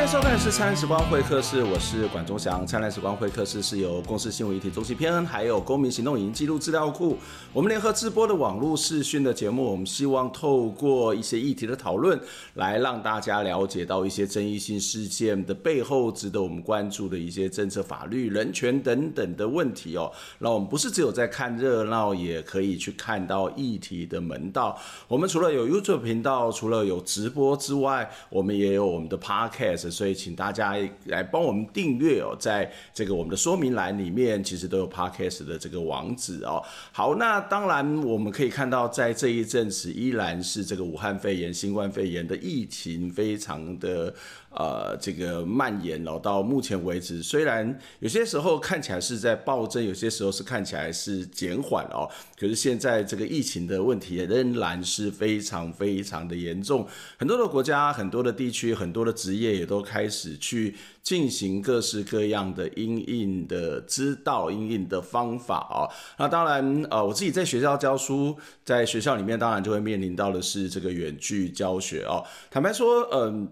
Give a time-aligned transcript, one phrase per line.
[0.00, 2.62] 现在收看的是《灿烂时光会客室》，我是管中祥。
[2.66, 7.18] 《灿烂时光会客室》是由公司新闻议题中心偏恩，还有公民行动影音记录资料库，
[7.52, 9.62] 我们联合直播的网络视讯的节目。
[9.62, 12.18] 我们希望透过一些议题的讨论，
[12.54, 20.10] 来让大家了解到一些争议性事件的背后，值得我们关注的一些政策、法律、人权等等的问题哦。
[20.38, 24.78] 那我们不是只有在看热闹，也可以去看到议题的门道。
[25.08, 29.89] 我们除了有 YouTube 频道，除了有直播之外，我们也有我们的 Podcast。
[29.90, 30.76] 所以，请大家
[31.06, 36.62] 来帮我们订阅哦，在这个我们的说明栏里面，其实都有 Podcast 的这个网址哦。
[36.92, 44.14] 好，那当然我们可以看到，在这一阵子依然是这个武汉肺炎、新冠肺炎的疫情非常的。
[44.52, 56.84] 呃，这个蔓延了到目前为止，虽然有些时候看起来是在暴增，有些时候是看起来是减缓哦，可是现在这个疫情的问题仍然是非常非常的严重。
[57.16, 65.88] 很多的国家、很多的地区、很多的职业也都开始去进行各式各样的音印的知道、音印的方法哦。
[66.18, 72.24] 那当然，呃，我自己在学校教书，在学校里面当然就会面临到的是这个远距教学哦。
[72.50, 73.48] 坦白说，嗯、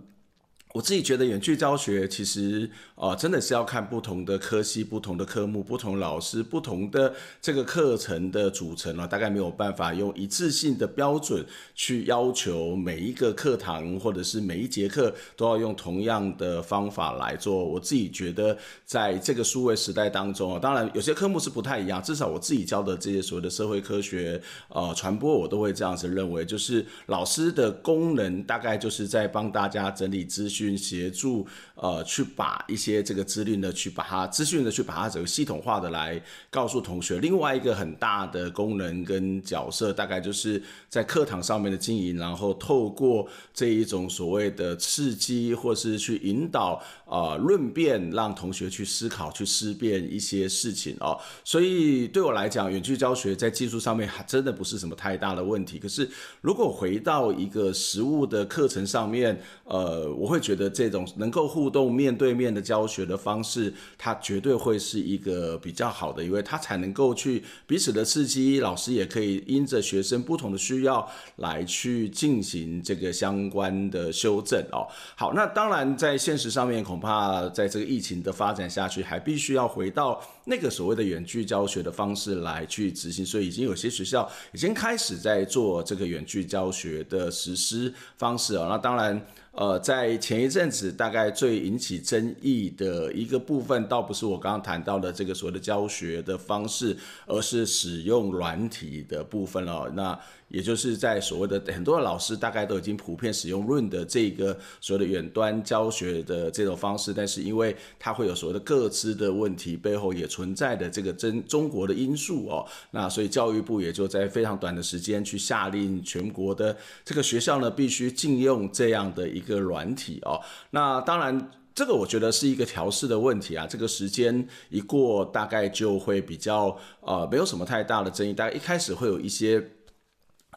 [0.75, 11.45] 我自己觉得远距教学其实啊、呃，真的是要看不同的科系、不同的科目、不同老师、不同的这个课程的组成啊，大概没有办法用一致性的标准
[11.75, 17.65] 去要求每一个课堂或者是每一节课都要用同样的方法来做。
[17.65, 30.58] 我自己觉得，在这个数位时代当中啊，当然有些科目是不太一样，至少我自己教的这些所谓的社会科学、呃传播，我都会这样子认为，就是老师的功能大概就是在帮大家整理资讯。
[30.59, 36.21] 去协助呃，去把一些这个资讯呢，去把它资讯呢去把它整个系统化的来
[36.51, 37.19] 告诉同学。
[37.21, 51.17] 另外一个很大的功能跟角色，大概就是在课堂上面的经营，然后透过这一种所谓的刺激，或是去引导呃论辩，让同学去思考、去思辨一些事情哦。
[51.45, 55.79] 所以对我来讲，远距教学在技术上面还真的不是什么太大的问题。
[55.79, 56.09] 可是
[56.41, 60.39] 如果回到一个实物的课程上面，呃，我会。
[60.49, 74.87] 觉得这种能够互动、面对面的教学的方式，它绝对会是一个比较好的，因为它才能够去彼此的刺激，老师也可以因着学生不同的需要来去进行这个相关的修正哦。
[75.17, 88.67] 好，那当然在现实上面，恐恐怕在这个疫情的发展下去，还必须要回到那个所谓的远距教学的方式来去执行，所以已经有些学校已经开始在做这个远距教学的实施方式哦。
[88.69, 89.25] 那当然。
[89.59, 96.97] 呃，在前一阵子，大概最引起争议的一个部分，倒不是我刚刚谈到的这个所谓的教学的方式，
[97.27, 99.91] 而是使用软体的部分了。
[99.97, 100.17] 那
[100.47, 112.65] 也就是在所谓的很多的老师，大概都已经普遍使用 Zoom 的这个所谓的远端教学的这种方式，但是因为它会有所谓的各资的问题，背后也存在的这个真中国的因素哦。
[112.93, 116.75] 那所以教育部也就在非常短的时间去下令全国的
[117.05, 119.43] 这个学校呢，必须禁用这样的一。
[119.49, 120.39] 一个软体哦，
[120.71, 123.67] 那当然，这个我觉得是一个调试的问题啊。
[123.67, 128.35] 这个时间一过，大概就会比较呃，没有什么太大的争议。
[128.35, 129.59] 大概一开始会有一些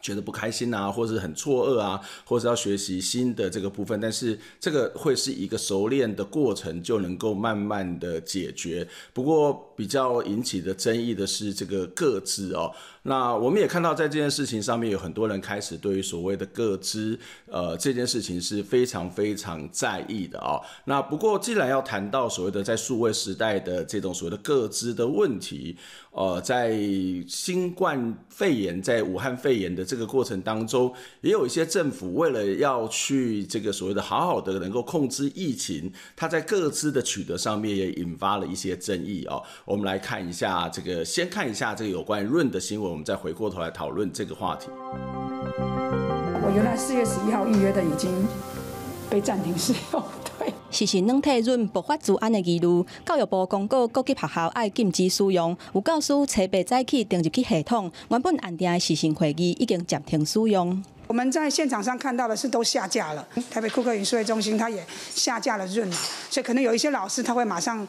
[0.01, 8.87] 觉得不开心啊，或是很错愕啊，或者要学习新的这个部分，但是这个会是一个熟练的过程，就能够慢慢的解决。
[9.13, 12.71] 不过比较引起的争议的是这个个资哦。
[13.03, 17.17] 那我们也看到，在这件事情上面，有很多人开始对于所谓的个资，
[17.47, 20.61] 呃，这件事情是非常非常在意的、哦。
[20.85, 25.75] 那不过，既然要谈到所谓的在数位时代的这种所谓的个资的问题，
[26.11, 26.77] 呃，在
[27.27, 39.43] 新冠肺炎在武汉肺炎的这个过程当中，也有一些政府为了要去这个所谓的好好的能够控制疫情，它在各自的取得上面也引发了一些争议、哦。
[39.65, 42.89] 我们来看一下这个，先看一下这个有关润的新闻。
[42.89, 44.69] 我们再回过头来讨论这个话题。
[46.43, 48.09] 我原来四月十一号预约的已经
[49.09, 50.20] 被暂停使用。
[50.71, 55.55] 实行软体润爆发资安的记录，教育部公告各级学校要禁止使用。
[55.73, 60.81] 有教师采备载去登入去系统，原本安定的实行会议已经暂停使用。
[61.07, 63.27] 我们在现场上看到的是都下架了。
[63.51, 64.81] 台北库克云数位中心它也
[65.13, 65.91] 下架了润，
[66.29, 67.85] 所以可能有一些老师他会马上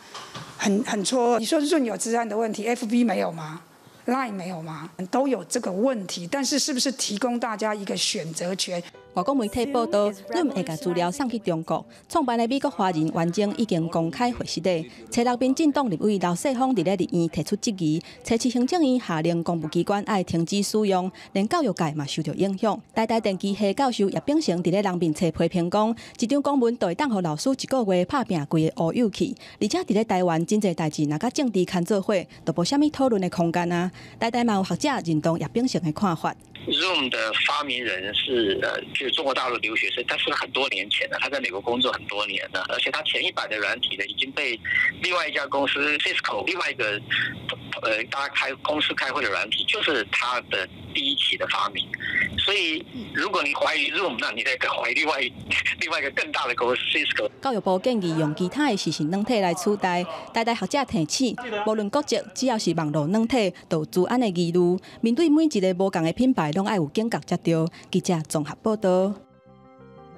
[0.58, 1.38] 很很错。
[1.38, 3.61] 你说润有治安的问题，FB 没有吗
[4.06, 4.90] ？Line 没有吗？
[5.12, 8.82] 都有这个问题，但是是不是提供大家一个选择权？
[9.14, 11.85] 外国媒体报道，Zoom 会把资料送去中国。
[12.09, 14.87] 创办的美国华人袁征已经公开回实的。
[15.11, 22.81] 蔡立斌进党立委刘世芳伫咧立院提出质疑，蔡市行政院下令公务机关爱停止使用，连教育界嘛受到影响。
[22.94, 32.14] 台大电机系教授叶炳成伫咧人面册批评讲，一张公文就会当互老师一个月拍拼规个乌有去，而且伫咧台湾真济代志，若甲政治牵做伙，
[32.47, 33.93] 都无虾米讨论的空间啊。
[34.19, 36.35] 台大嘛有学者认同叶炳成的看法。
[36.69, 44.59] Zoom 的发明人是呃，就是中国大陆留学生，他是很多年前的，他在美国工作很多年了，而且他前一版的软体呢，已经被
[45.03, 47.00] 另外一家公司 Cisco 另外一个
[47.82, 51.85] 呃，大家开公司开会的软体，就是他的第一期的发明。
[52.38, 55.20] 所以，如果你怀疑 Zoom，那你得怀疑另外
[55.81, 57.29] 另外一个更大的公司 Cisco。
[57.41, 61.37] 教育部建议用其他的实时软体来取代，代代学者提醒，
[61.67, 64.79] 无论国籍，只要是网络软体，都有资安的疑虑。
[65.00, 66.51] 面对每一个无同的品牌。
[66.52, 67.54] 拢爱有警觉才对。
[67.90, 69.12] 记者综合报道。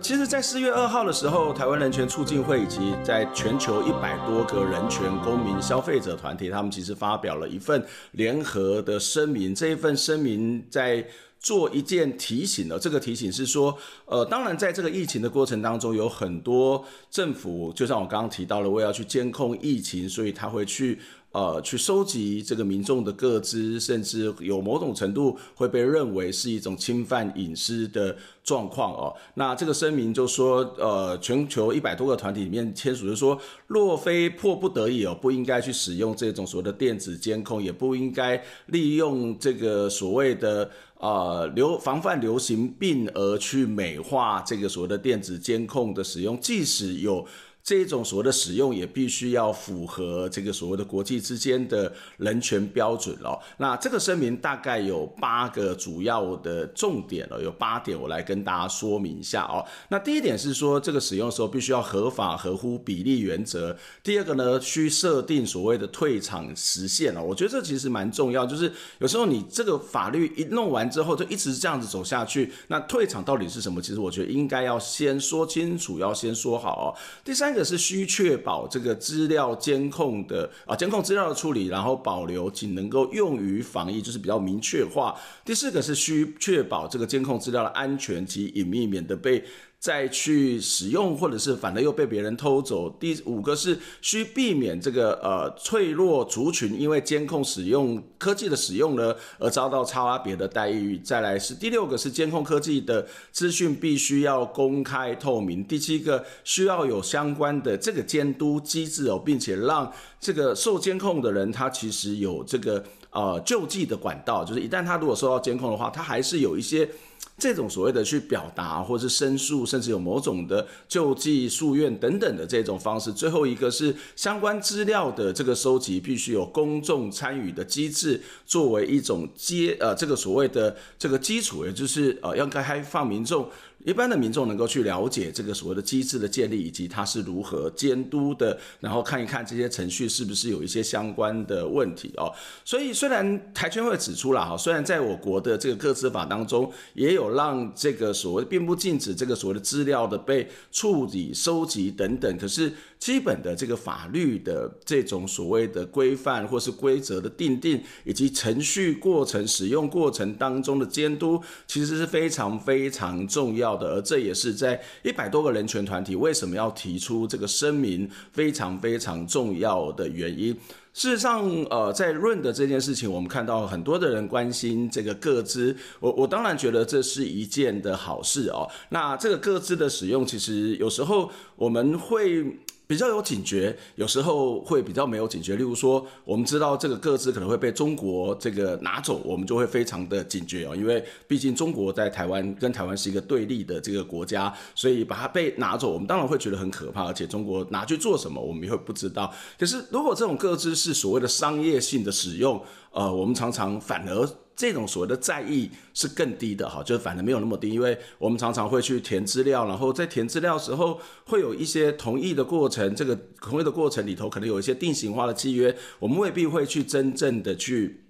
[0.01, 7.83] 其实，在四月二号的时候，台湾人权促进会以及在全球一百多个人权、公民、消费者团体，他们其实发表了一份
[8.13, 9.55] 联合的声明。
[9.55, 11.07] 这一份声明在
[11.39, 20.99] 做一件提醒的，这个提醒是说，呃，当然在这个疫情的过程当中，有很多政府，就像我刚刚提到了，为了要去监控疫情，所以他会去。
[21.35, 29.13] 呃，去收集这个民众的个资，甚至有某种程度会被认为是一种侵犯隐私的状况哦。
[29.35, 33.37] 那这个声明就说，呃，全球一百多个团体里面签署就说，
[33.67, 40.71] 若非迫不得已哦，不应该去使用这种所谓的电子监控，也不应该利用这个所谓的
[41.01, 47.27] 呃流防范流行病而去美化这个所谓的电子监控的使用，即使有。
[47.65, 53.41] 这种所谓的使用也必须要符合这个所谓的国际之间的人权标准哦。
[53.57, 59.65] 那这个声明大概有八个主要的重点哦，有八点我来跟大家说明一下哦。
[59.89, 63.75] 那第一点是说，这个使用的时候必须要合法、合乎比例原则。
[64.03, 67.23] 第二个呢，需设定所谓的退场时限哦。
[67.23, 73.81] 我觉得这其实蛮重要，就是有时候你这个法律一弄完之后，就一直这样子走下去，那退场到底是什么？
[73.81, 76.93] 其实我觉得应该要先说清楚，要先说好哦。
[77.25, 77.54] 第三。
[77.55, 85.15] 这个是需确保这个资料监控的啊，监控资料的处理，然后保留仅能够用于防疫，就是比较明确化。
[85.45, 89.45] 第四个是需确保这个监控资料的安全及隐秘，免得被。
[89.85, 92.89] 再去使用，或者是反而又被别人偷走。
[92.99, 100.99] 第五个是需避免这个呃脆弱族群因为监控使用科技的使用呢而遭到差别的待遇。
[101.01, 105.63] 再来是第六个是监控科技的资讯必须要公开透明。
[105.63, 116.89] 第七个需要有相关的这个监督机制哦，并且让这个受监控的人他其实有这个呃救济的管道，就是一旦他如果受到监控的话，他还是有一些。
[117.37, 123.13] 这种所谓的去表达，或是申诉，甚至有某种的救济、诉愿等等的这种方式。
[123.13, 133.49] 最后一个是相关资料的这个收集，必须有公众参与的机制，作为一种接呃这个所谓的这个基础，也就是呃要开放民众。
[133.85, 142.33] 一般的民众能够去了解这个所谓的机制的建立，以及它是如何监督的，然后看一看这些程序是不是有一些相关的问题哦。
[142.65, 152.73] 所以虽然台权会指出了哈，虽然在我国的这个个资法当中也有让这个所谓并不禁止这个所谓的资料的被处理、收集等等，可是。
[153.05, 163.89] 基本的这个法律的这种所谓的规范或是规则的订定，以及程序过程、使用过程当中的监督，其实是非常非常重要的。
[163.89, 170.59] 而这也是在一百多个人权团体为什么要提出这个声明非常非常重要的原因。
[170.95, 178.67] 事实上，呃，在润的这件事情，我们看到很多的人关心这个个资，我我当然觉得这是一件的好事哦。
[178.89, 182.47] 那这个个资的使用，其实有时候我们会。
[182.87, 185.57] 比较有警觉，有时候会比较没有警觉。
[185.57, 197.05] 例如说，我们知道这个个资可能会被中国这个拿走，我们就会非常的警觉哦，因为毕竟中国在台湾跟台湾是一个对立的这个国家，所以把它被拿走，我们当然会觉得很可怕。
[197.07, 199.33] 而且中国拿去做什么，我们也会不知道。
[199.59, 202.63] 可是如果这种个资是所谓的商业性的使用，
[202.93, 204.29] 呃，我们常常反而。
[204.57, 218.04] 这种所谓的在意是更低的哈，就是反而没有那么低，因为我们常常会去填资料，然后在填资料时候会有一些同意的过程，这个同意的过程里头可能有一些定型化的契约，我们未必会去真正的去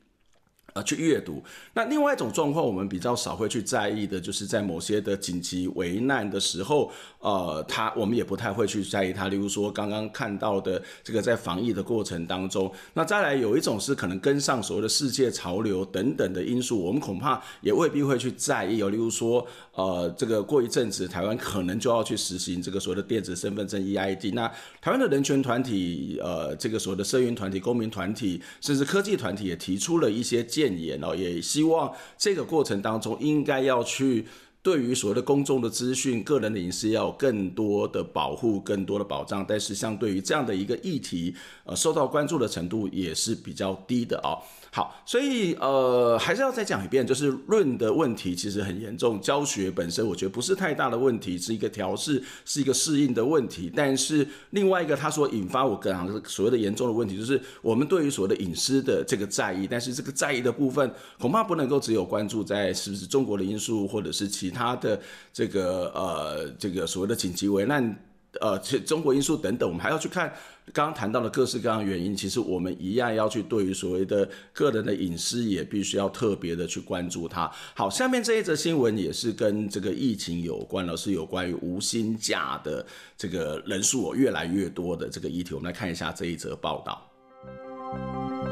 [0.75, 1.41] 呃，去阅读。
[1.75, 6.91] 那另外一种状况，我们比较少会去在意的，就是在某些的紧急危难的时候，
[7.21, 9.29] 呃，他我们也不太会去在意他。
[9.29, 18.79] 例如说，刚刚看到的这个在防疫的过程当中，那再来有一种是可能跟上所谓的世界潮流等等的因素，我们恐怕也未必会去在意。
[18.79, 24.35] 有例如说，呃，这个过一阵子台湾可能就要去实行这个所谓的电子身份证 EID。
[24.35, 24.49] 那
[24.81, 30.75] 台湾的人权团体，呃，这个所谓的社运团体、公民团体，甚至科技团体也提出了一些建建。
[30.75, 34.27] 言哦，也希望这个过程当中应该要去
[34.63, 39.45] 对于所谓的公众的资讯、个人的隐私要有更多的保护、更多的保障。
[39.47, 44.37] 但是，相对于这样的一个议题，呃，受到关注的程度也是比较低的啊。
[44.77, 49.21] 好，所以呃，还是要再讲一遍，就是论的问题其实很严重。
[49.21, 53.71] 教学本身我觉得不是太大的问题，是一个调试，是一个适应的问题。
[53.73, 59.65] 但是另外一个，它所引发我个人所谓的严重的问题，就是我们对于所谓的隐私的这个在意。
[59.71, 65.01] 但是这个在意的部分，恐怕不能够只有关注在是不是中国的因素，或者是其他的
[65.33, 67.97] 这个呃这个所谓的紧急危难。
[68.41, 70.33] 呃，中国因素等等，我们还要去看
[70.73, 72.15] 刚刚谈到的各式各样的原因。
[72.17, 77.51] 其实我们一样要去对于所谓的个人的隐私，也必须要特别的去关注它。
[77.75, 82.85] 好，下面这一则新闻也是跟这个疫情有关了，是有关于无薪假的
[83.17, 85.55] 这个人数越来越多的这个议题。
[85.55, 87.14] 我们来看一下这一则报道。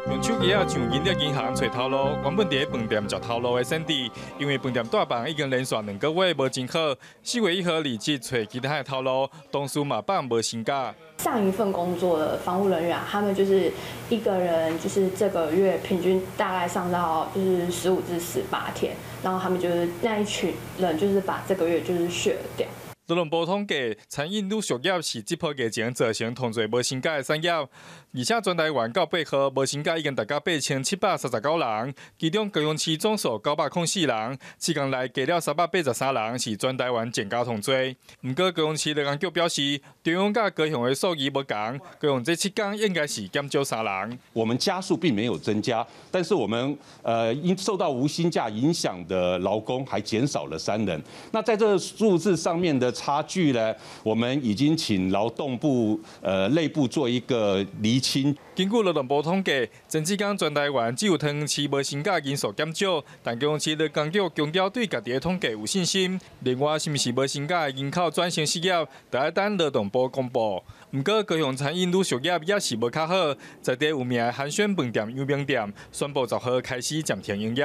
[0.09, 10.93] 用手机啊，上银的银行找头路，原本伫饭店找头路的先滴，因为饭店大房已经连续两个月无真好，四月一号立即找其他的头路，同事嘛办无薪假。
[11.19, 13.71] 上一份工作的房务人员，他们就是
[14.09, 22.67] 一个人，就是这个月平均大概上到就是十五至十八天，然后他们就是那一群人，就是把这个月就是削掉。
[23.09, 27.69] 劳动部统计，餐饮旅宿业是这波疫情造成同侪无薪假的产业，而
[28.15, 37.97] 且全台湾到八号无薪假已经达到八千七百三十九人，其中高雄市总数九百零四人，七天内加了三百八十三人，是全台湾增加同侪。
[38.21, 44.19] 不过高雄市劳工局表示，中央甲高雄的数据无同，高雄这七天应该是减少三人。
[44.33, 51.03] 我们家数并没有增加，但是我们呃因受到无薪假影响的劳工还减少了三人。
[51.33, 52.92] 那在这数字上面的。
[52.93, 58.37] 差距呢，我们已经请劳动部呃内部做一个厘清。
[58.55, 66.21] 经过劳动部统计，前几天全台湾只有桃园市无薪假人数减少，但高雄市劳工局强调对家己的统计有信心。
[66.41, 68.73] 另外，是不是无薪假人口转型失业，
[69.11, 70.63] 都要等劳动部公布。
[70.91, 73.15] 不过，高雄餐饮旅宿业也是无较好，
[73.63, 77.65] 在地有名寒暄饭店、有名店宣布十号开始暂停营业。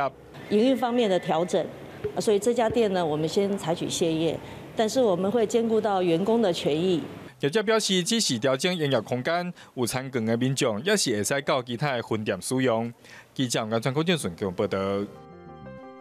[0.49, 1.65] 营运方面的调整，
[2.19, 4.39] 所以这家店呢，我们先采取歇业。
[4.77, 7.01] 但是我们会兼顾到员工的权益。
[7.39, 12.93] 业者表示，只是调整营业空间，有餐馆的民众也是会使到其他的分店使用。
[13.33, 14.77] 记者杨传国、郑顺给我报道。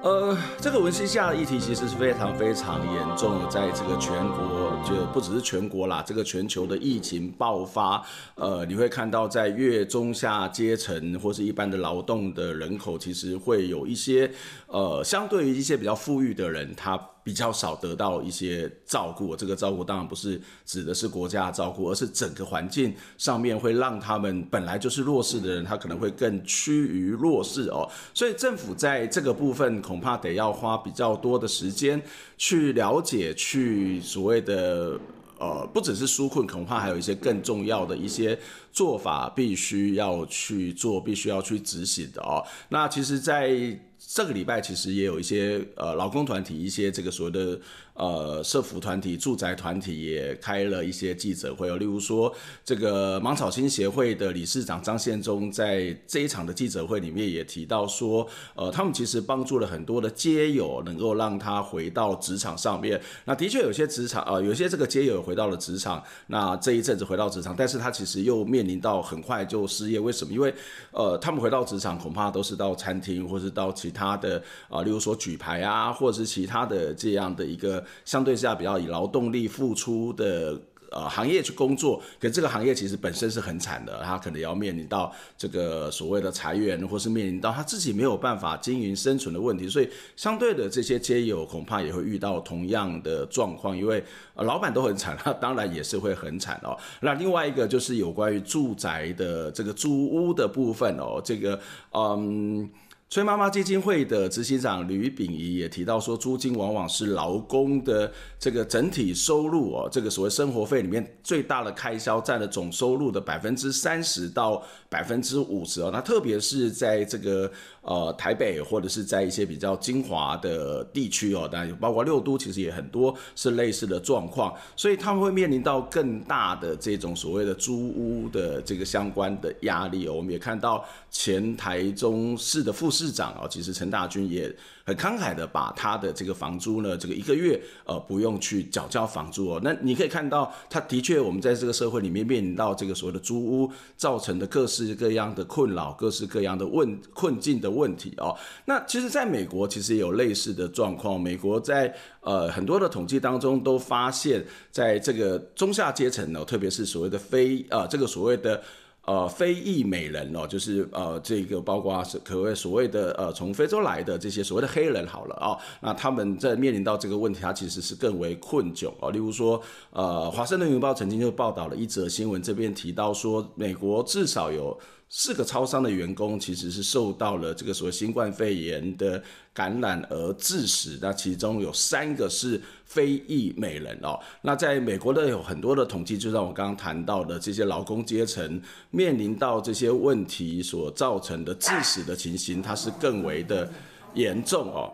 [0.03, 8.03] 呃，这个无薪假的议题其实是非常非常严重的，在这个全国，就不只是全国啦，这个全球的疫情爆发，
[8.37, 14.31] 呃，你会看到在越中下阶层或是一般的劳动的人口，其实会有一些，
[14.69, 16.99] 呃，相对于一些比较富裕的人，他。
[17.27, 27.91] 比较少得到一些照顾，这个照顾当然不是指的是国家的照顾，而是整个环境上面会让他们本来就是弱势的人，他可能会更趋于弱势哦。
[28.15, 32.01] 所以政府在这个部分恐怕得要花比较多的时间
[32.39, 34.97] 去了解，去所谓的
[35.41, 38.39] 呃，不只是纾困，恐怕还有一些更重要的一些
[38.73, 42.41] 做法必须要去做，必须要去执行的哦。
[42.69, 47.61] 那其实，在这个礼拜其实也有一些呃劳工团体，一些这个所谓的。
[47.97, 51.79] 呃，社福团体、住宅团体也开了一些记者会哦。
[51.79, 52.31] 例如说，
[52.63, 63.01] 这个芒草青协会的理事长张宪忠在这一场的记者会里面也提到说，呃，他们其实帮助了很多的街友，能够让他回到职场上面。
[63.25, 69.99] 那的确有些职场，呃，有些这个街友回到了职场，那这一阵子回到职场，但是他其实又面临到很快就失业。
[69.99, 70.35] 为什么？
[70.35, 70.55] 因为
[70.91, 77.83] 呃，他们回到职场恐怕都是到餐厅，或是到其他的啊、例如说举牌啊，或者是其他的这样的一个。
[78.05, 80.59] 相对之下比较以劳动力付出的
[80.91, 94.03] 呃行业去工作，可这个行业其实本身是很惨的，他可能要面临到这个所谓的裁员，或是面临到他自己没有办法经营生存的问题，所以相对的这些街友恐怕也会遇到同样的状况，因为
[94.35, 96.77] 呃老板都很惨，他当然也是会很惨哦。
[97.01, 101.61] 那另外一个就是有关于住宅的这个租屋的部分哦，这个
[101.93, 102.71] 嗯。
[103.09, 115.91] 崔妈妈基金会的执行长吕秉仪也提到说，租金往往是劳工的这个整体收入哦，这个所谓生活费里面最大的开销，占了总收入的百分之三十到百分之五十哦。
[115.93, 117.49] 那特别是在这个
[117.83, 130.15] 呃台北或者是在一些比较精华的地区哦，当然包括六都，其实也很多是类似的状况，所以他们会面临到更大的这种所谓的租屋的这个相关的压力哦。
[130.15, 134.51] 我们也看到前台中市的副市长哦，其实陈大军也
[134.85, 139.61] 很慷慨的把他的这个房租呢，这个一个月呃不用去缴交房租哦。
[139.63, 148.35] 那你可以看到，他的确我们在这个社会里面面临到这个所谓的租屋造成的各式各样的困扰、各式各样的问困境的问题哦。
[148.65, 158.63] 那其实在美国其实也有类似的状况，美国在呃很多的统计当中都发现，在这个中下阶层呢，特别是所谓的非呃这个所谓的。
[159.07, 169.11] 呃，非裔美人哦，就是呃，这个包括是可谓所谓的呃，从非洲来的这些所谓的黑人好了啊、哦，那他们在面临到这个问题，他其实是更为困窘啊。
[169.11, 174.79] 例如说，呃，华盛顿邮报曾经就报道了一则新闻，这边提到说，美国至少有。
[175.09, 179.23] 四个超商的员工其实是受到了这个所谓新冠肺炎的
[179.55, 184.19] 感染而致死，那其中有三个是非裔美人哦。
[184.43, 188.61] 那在美国的有很多的统计，就像我刚刚谈到的这些劳工阶层
[188.91, 193.71] 面临到这些问题所造成的致死的情形，它是更为的
[194.15, 194.93] 严重哦。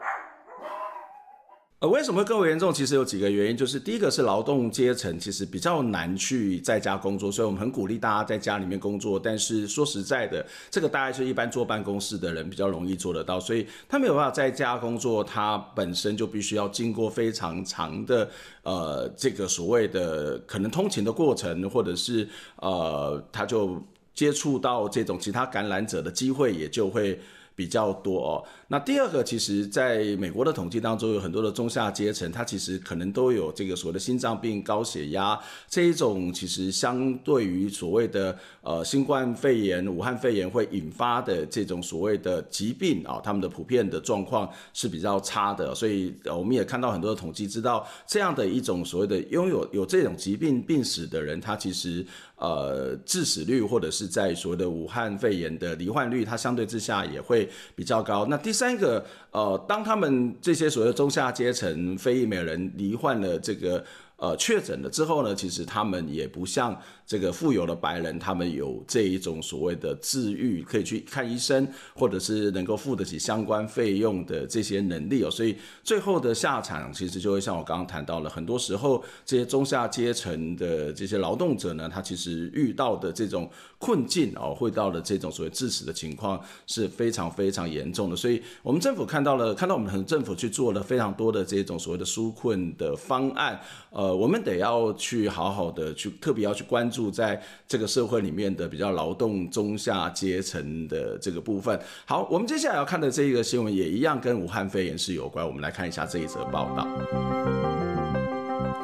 [1.83, 2.73] 呃，为什么会更为严重？
[2.73, 9.19] 其实有几个原因，就是第一个是劳动阶层其实比较难去在家工作，所以我们很鼓励大家在家里面工作。
[9.19, 18.31] 但是说实在的，这个大概是一般坐办公室的人比较容易做得到，所以他没有办法在家工作，他本身就必须要经过非常长的
[18.63, 23.83] 呃这个所谓的可能通勤的过程，或者是呃他就
[24.15, 27.19] 接触到这种其他感染者的机会也就会
[27.55, 28.45] 比较多哦。
[28.69, 45.75] 那第二个，其实在美国的统计当中，有很多的中下阶层，他其实可能都有这个所谓的心脏病、高血压这一种，其实相对于所谓的呃新冠肺炎、武汉肺炎会引发的这种所谓的疾病啊，他们的普遍的状况是比较差的。
[45.75, 52.05] 所以我们也看到很多的统计，知道这样的一种所谓的拥有有这种疾病病史的人，他其实
[52.43, 58.27] 呃致死率或者是在所谓的武汉肺炎的罹患率，它相对之下也会比较高。
[58.27, 58.73] 那第三。
[58.83, 63.85] 个呃，当他们这些所谓中下阶层非裔美人罹患了这个
[64.17, 66.77] 呃确诊了之后呢，其实他们也不像。
[67.13, 75.55] 这个富有的白人，他们有这一种所谓的治愈，可以去看医生，或者是能够付得起相关费用的这些能力哦，所以
[75.85, 83.47] 最后的下场其实就会像我刚刚谈到了，很多时候这些中下阶层的这些劳动者呢，他其实遇到的这种
[83.77, 97.02] 困境哦，会到的这种所谓致死的情况是非常非常严重的，所以我们政府看到了，看到我们很政府去做了非常多的这种所谓的纾困的方案，呃，我们得要去好好的去特别要去关注。
[97.03, 101.77] 住在这个社会里面的比较劳动中下阶层的这个部分。
[102.07, 105.45] 好，我们接下来要看的这一个新闻也一样跟武汉肺炎是有关。
[105.45, 106.87] 我们来看一下这一则报道。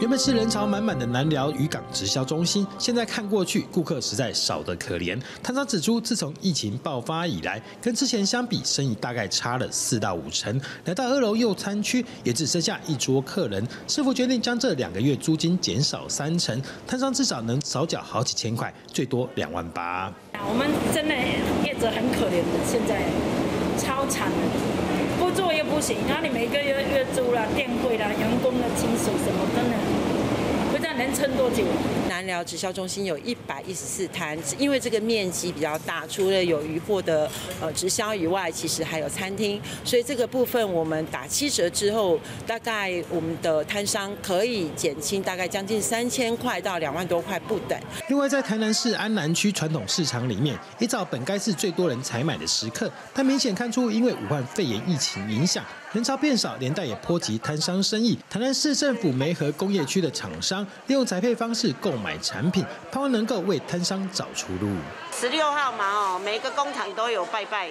[0.00, 5.20] 原本是人潮满满的南寮渔港直销中心，现在看过去，顾客实在少得可怜。
[5.42, 10.60] 摊商指出，自从疫情爆发以来，跟之前相比，生意大概差了四到五成。
[10.84, 13.66] 来到二楼用餐区，也只剩下一桌客人。
[13.88, 20.12] 师傅决定将这两个月租金减少三成，摊商至少能少缴好几千块，最多两万八。
[20.48, 21.14] 我们真的
[21.66, 23.02] 业者很可怜的，现在
[23.76, 24.77] 超惨的。
[25.78, 29.76] 不行，那你每个月月租啦、电费啦、员工的亲属什么，的呢
[30.98, 31.62] 能撑多久。
[32.08, 37.30] 南寮直销中心有一百一十四摊，因为这个面积比较大，除了有鱼货的
[37.60, 47.78] 呃直销以外，其实还有餐厅，所以这个部分我们打七折之后，大概我们的摊商可以减轻大概将近三千块到两万多块不等。
[48.08, 55.64] 另外，在台南市安南区传统市场里面，一早本该是最多人采买的时刻，但明显看出因为武汉肺炎疫情影响。
[55.92, 58.18] 人潮变少，连带也波及摊商生意。
[58.28, 64.70] 台南市政府梅河工业区的厂商利用宅配方式购买产品，盼望能够为摊商找出路。
[65.18, 67.70] 十六号嘛，哦，每个工厂都有拜拜，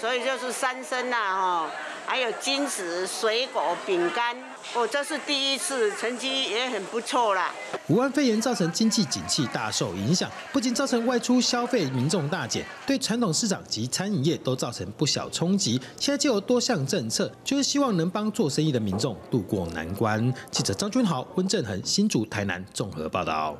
[0.00, 1.70] 所以就是三生呐，哈。
[2.08, 4.34] 还有金子、水果、饼干，
[4.74, 7.52] 哦，这是第一次，成绩也很不错啦。
[7.88, 15.78] 武汉肺炎造成经济景气大受影响，不仅造成外出消费民众大减，对传统市场及餐饮业都造成不小冲击。
[16.00, 20.32] 现在就有多项政策，就是希望能帮做生意的民众渡过难关。
[20.50, 23.54] 记者张君豪、温正恒、新竹、台南综合报道。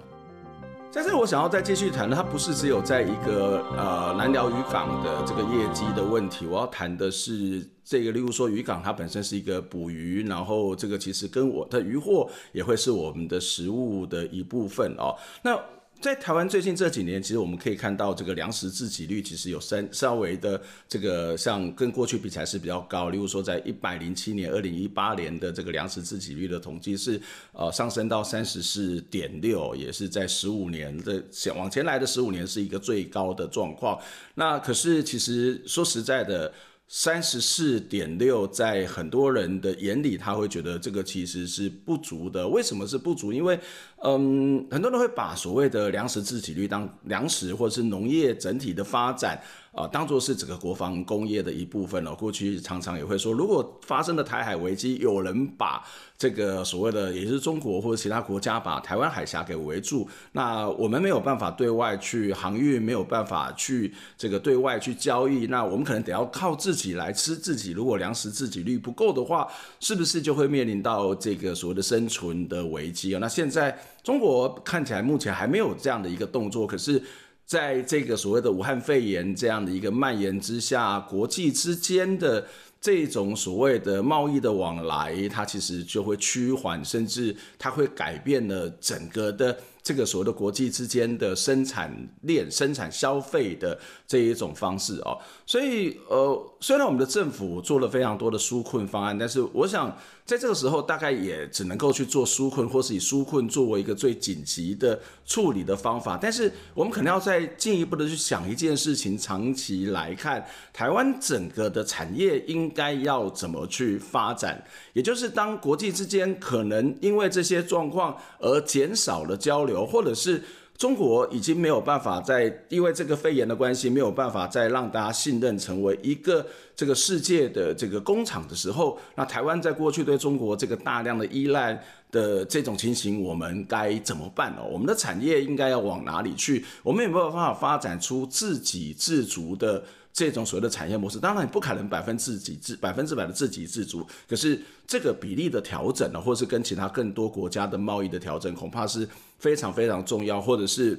[0.91, 15.15] 在这里，我想要再继续谈的，它不是只有在一个呃南寮渔港的这个业绩的问题，我要谈的是这个，例如说渔港它本身是一个捕鱼，然后这个其实跟我的渔获也会是我们的食物的一部分哦。
[15.43, 15.61] 那
[16.01, 23.11] 在台湾最近这几年，其实我们可以看到这个粮食自给率其实有稍稍微的这个像跟过去比起来是比较高。
[23.11, 27.21] 例如说，在一百零七年、二零一八年的这个粮食自给率的统计是
[27.53, 31.21] 呃上升到三十四点六，也是在十五年的
[31.57, 34.01] 往前来的十五年是一个最高的状况。
[34.37, 36.53] 那可是其实说实在的。
[36.91, 42.49] 三十四点六，在很多人的眼里，他会觉得这个其实是不足的。
[42.49, 43.31] 为什么是不足？
[43.31, 43.61] 因为，
[44.03, 49.39] 嗯，很多人会把所谓的粮食自给率当粮食或者是农业整体的发展。
[49.73, 52.15] 啊，当做是整个国防工业的一部分了。
[52.15, 55.85] 过去常常也会说，如果发生了台海危机，有人把
[56.17, 67.71] 这个所谓的，也是中国或者其他国家把台湾海峡给围住，那我们没有办法对外去航运，没有办法去这个对外去交易，那我们可能得要靠自己来吃自己。
[67.73, 69.47] 如果粮食自给率不够的话，
[69.79, 73.19] 是不是就会面临到这个所谓的生存的危机啊？
[73.21, 77.01] 那现在中国看起来目前还没有这样的一个动作，可是。
[77.49, 82.47] 在这个所谓的武汉肺炎这样的一个蔓延之下，国际之间的
[82.79, 89.59] 这种所谓的贸易的往来，它其实就会趋缓，甚至它会改变了整个的。
[89.89, 99.97] 这个所谓的国际之间的生产链、生产消费的这一种方式哦，所以呃，虽然我们的政府做了非常多的纾困方案，但是我想
[100.27, 106.19] 在这个时候大概也只能够去做纾困，或是以纾困作为一个最紧急的处理的方法。
[106.21, 114.63] 但是我们可能要再进一步的去想一件事情，长期来看，台湾整个的产业应该要怎么去发展？
[114.93, 119.78] 也就是当国际之间可能因为这些状况而减少了交流。
[119.87, 120.43] 或者是
[120.77, 134.63] 中国已经没有办法在因为这个肺炎的关系，没有办法再让大家信任成为一个这个世界的这个工厂的时候，那台湾在过去对中国这个大量的依赖的这种情形，我们该怎么办呢？
[134.65, 136.65] 我们的产业应该要往哪里去？
[136.83, 139.85] 我们有没有办法发展出自给自足的？
[140.11, 150.99] 这种所谓的产业模式，当然你不可能百分之几自百分之百的自给自足，可是这个比例的调整呢，或是跟其他更多国家的贸易的调整，恐怕是非常非常重要，或者是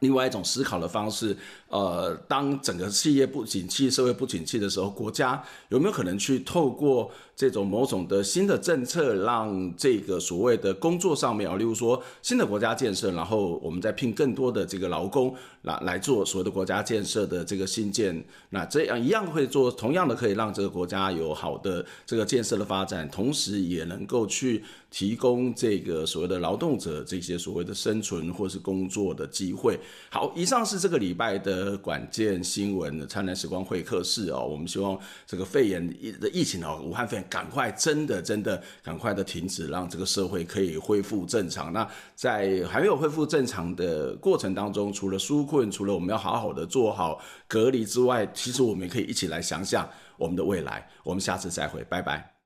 [0.00, 1.34] 另外一种思考的方式。
[1.68, 29.78] 呃，当整个企业不景气、社会不景气的时候，国家有没有可能去透过这种某种的新的政策，让这个所谓的工作上面啊，例如说新的国家建设，然后我们再聘更多的这个劳工来来做所谓的国家建设的这个新建，那这样一样会做，同样的可以让这个国家有好的这个建设的发展，同时也能够去提供这个所谓的劳动者这些所谓的生存或是工作的机会。
[30.10, 31.70] 好，以上是这个礼拜的。
[31.80, 41.72] 管建新闻的灿烂时光会客室哦，我们希望这个肺炎疫的疫情哦，武汉肺炎赶快真的真的赶快的停止，让这个社会可以恢复正常。
[41.72, 50.88] 那在还没有恢复正常的过程当中，除了纾困，除了我们要好好的做好隔离之外，其实我们也可以一起来想想我们的未来。
[51.02, 52.39] 我们下次再会，拜拜。